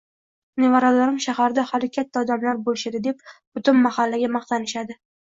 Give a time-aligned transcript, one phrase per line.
[0.61, 4.99] Nevaralarim shaharda hali katta odamlar bo’lishadi deb butun mahallaga maqtanishadi..